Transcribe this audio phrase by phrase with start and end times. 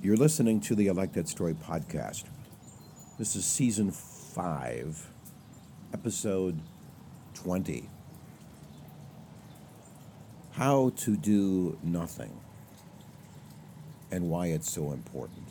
[0.00, 2.24] You're listening to the I Like That Story podcast.
[3.18, 5.08] This is season five,
[5.92, 6.60] episode
[7.34, 7.88] 20.
[10.52, 12.38] How to do nothing
[14.12, 15.48] and why it's so important.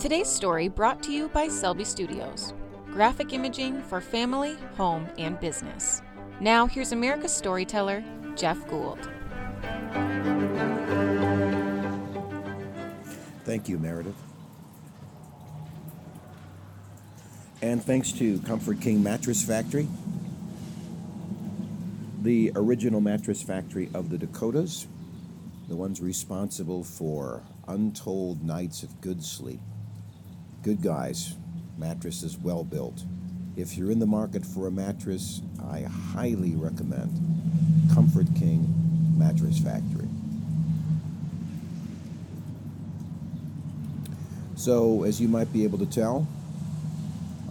[0.00, 2.52] Today's story brought to you by Selby Studios,
[2.86, 6.02] graphic imaging for family, home, and business.
[6.40, 8.02] Now, here's America's storyteller,
[8.34, 9.08] Jeff Gould.
[13.48, 14.14] Thank you, Meredith.
[17.62, 19.88] And thanks to Comfort King Mattress Factory,
[22.20, 24.86] the original mattress factory of the Dakotas,
[25.66, 29.60] the ones responsible for untold nights of good sleep.
[30.62, 31.34] Good guys,
[31.78, 33.02] mattresses well built.
[33.56, 40.07] If you're in the market for a mattress, I highly recommend Comfort King Mattress Factory.
[44.58, 46.26] So, as you might be able to tell,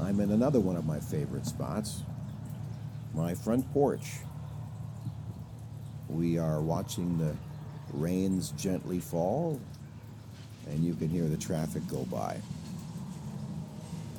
[0.02, 2.04] I'm in another one of my favorite spots
[3.14, 4.18] my front porch.
[6.10, 7.34] We are watching the
[7.94, 9.58] rains gently fall,
[10.68, 12.42] and you can hear the traffic go by.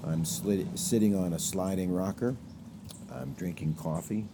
[0.02, 2.36] I'm sli- sitting on a sliding rocker.
[3.12, 4.26] I'm drinking coffee.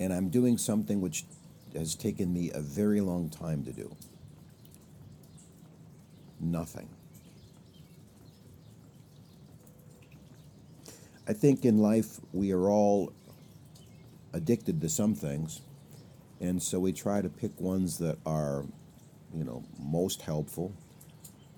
[0.00, 1.24] And I'm doing something which
[1.74, 3.94] has taken me a very long time to do
[6.40, 6.88] nothing.
[11.28, 13.12] I think in life we are all
[14.32, 15.60] addicted to some things,
[16.40, 18.64] and so we try to pick ones that are,
[19.34, 20.72] you know, most helpful.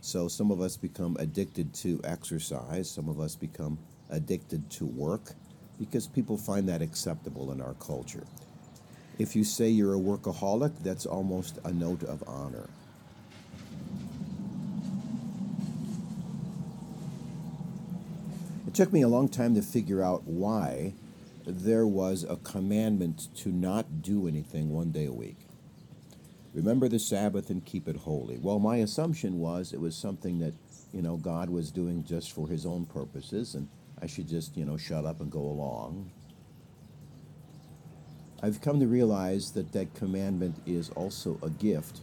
[0.00, 3.78] So some of us become addicted to exercise, some of us become
[4.10, 5.32] addicted to work
[5.78, 8.24] because people find that acceptable in our culture.
[9.18, 12.68] If you say you're a workaholic, that's almost a note of honor.
[18.66, 20.94] It took me a long time to figure out why
[21.46, 25.36] there was a commandment to not do anything one day a week.
[26.54, 28.38] Remember the Sabbath and keep it holy.
[28.38, 30.54] Well, my assumption was it was something that,
[30.92, 33.68] you know, God was doing just for his own purposes and
[34.00, 36.10] I should just, you know, shut up and go along.
[38.42, 42.00] I've come to realize that that commandment is also a gift.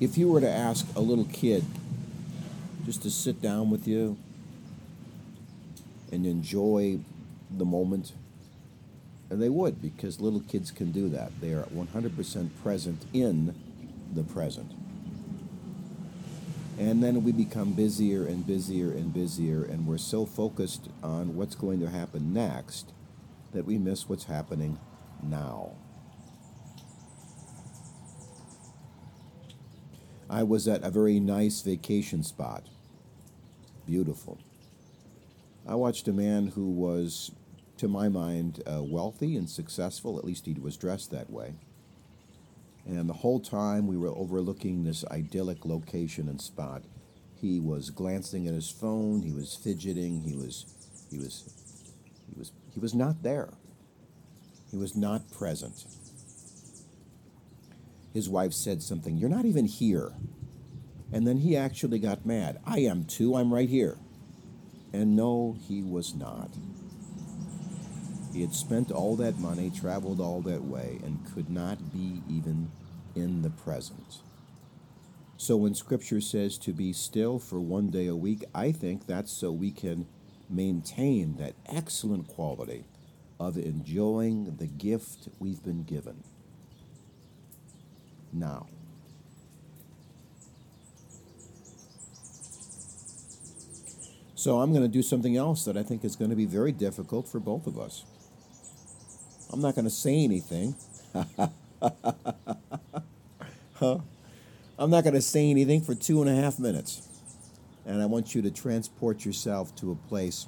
[0.00, 1.64] If you were to ask a little kid
[2.84, 4.16] just to sit down with you
[6.12, 6.98] and enjoy
[7.50, 8.12] the moment.
[9.28, 11.40] And they would, because little kids can do that.
[11.40, 13.54] They are 100% present in
[14.12, 14.72] the present.
[16.80, 21.54] And then we become busier and busier and busier, and we're so focused on what's
[21.54, 22.94] going to happen next
[23.52, 24.78] that we miss what's happening
[25.22, 25.72] now.
[30.30, 32.64] I was at a very nice vacation spot.
[33.84, 34.38] Beautiful.
[35.68, 37.30] I watched a man who was,
[37.76, 40.18] to my mind, uh, wealthy and successful.
[40.18, 41.56] At least he was dressed that way.
[42.86, 46.82] And the whole time we were overlooking this idyllic location and spot,
[47.34, 49.22] he was glancing at his phone.
[49.22, 50.22] He was fidgeting.
[50.22, 50.66] He was,
[51.10, 51.48] he was,
[52.28, 53.50] he was, he was not there.
[54.70, 55.84] He was not present.
[58.12, 59.16] His wife said something.
[59.16, 60.12] You're not even here.
[61.12, 62.58] And then he actually got mad.
[62.64, 63.34] I am too.
[63.34, 63.98] I'm right here.
[64.92, 66.50] And no, he was not.
[68.32, 72.70] He had spent all that money, traveled all that way, and could not be even
[73.14, 74.18] in the present.
[75.36, 79.32] So when Scripture says to be still for one day a week, I think that's
[79.32, 80.06] so we can
[80.48, 82.84] maintain that excellent quality
[83.38, 86.22] of enjoying the gift we've been given.
[88.32, 88.68] Now,
[94.40, 96.72] So I'm going to do something else that I think is going to be very
[96.72, 98.06] difficult for both of us.
[99.52, 100.74] I'm not going to say anything.
[103.74, 103.98] huh?
[104.78, 107.08] I'm not going to say anything for two and a half minutes.
[107.84, 110.46] And I want you to transport yourself to a place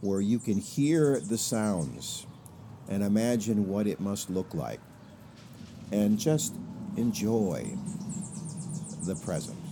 [0.00, 2.26] where you can hear the sounds
[2.88, 4.80] and imagine what it must look like.
[5.92, 6.54] And just
[6.96, 7.64] enjoy
[9.06, 9.63] the present.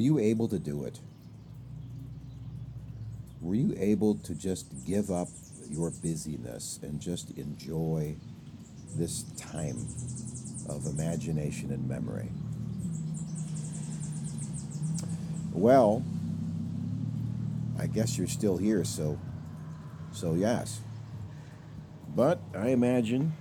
[0.00, 0.98] Were you able to do it?
[3.42, 5.28] Were you able to just give up
[5.68, 8.16] your busyness and just enjoy
[8.96, 9.76] this time
[10.70, 12.30] of imagination and memory?
[15.52, 16.02] Well,
[17.78, 19.18] I guess you're still here, so
[20.12, 20.80] so yes.
[22.16, 23.34] But I imagine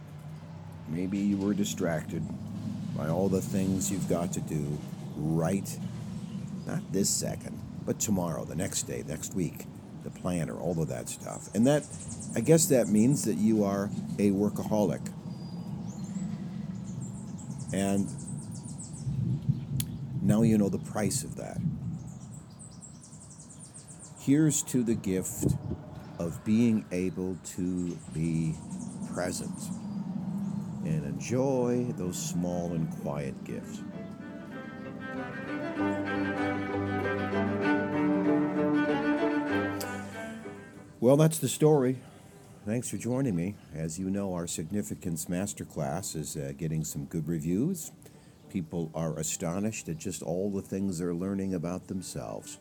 [0.89, 2.21] maybe you were distracted
[2.97, 4.77] by all the things you've got to do
[5.15, 5.79] right
[6.69, 9.66] not this second, but tomorrow, the next day, next week,
[10.04, 11.50] the planner, all of that stuff.
[11.54, 11.86] And that
[12.36, 15.13] I guess that means that you are a workaholic.
[17.74, 18.07] And
[20.21, 21.57] now you know the price of that.
[24.19, 25.56] Here's to the gift
[26.19, 28.54] of being able to be
[29.13, 29.57] present
[30.86, 33.80] and enjoy those small and quiet gifts.
[41.01, 41.96] Well, that's the story.
[42.66, 43.56] Thanks for joining me.
[43.74, 47.94] As you know, our Significance Masterclass is uh, getting some good reviews.
[48.50, 52.57] People are astonished at just all the things they're learning about themselves.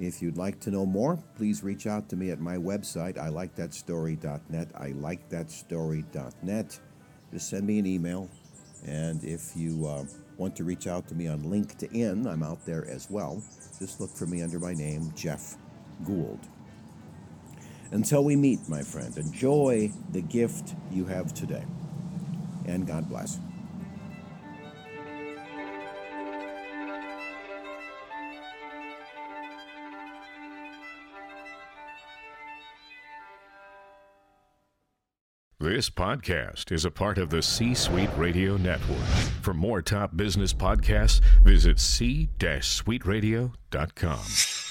[0.00, 3.34] If you'd like to know more, please reach out to me at my website, ilikethatstory.net,
[3.34, 4.68] like that story.net.
[4.74, 6.80] I like that story.net.
[7.30, 8.30] Just send me an email.
[8.86, 10.04] And if you uh,
[10.38, 13.42] want to reach out to me on LinkedIn, I'm out there as well.
[13.78, 15.58] Just look for me under my name, Jeff
[16.06, 16.40] Gould.
[17.90, 21.64] Until we meet, my friend, enjoy the gift you have today.
[22.66, 23.38] And God bless.
[35.58, 39.04] This podcast is a part of the C Suite Radio Network.
[39.42, 44.65] For more top business podcasts, visit c-suiteradio.com.